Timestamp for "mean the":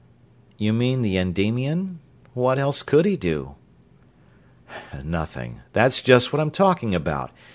0.73-1.15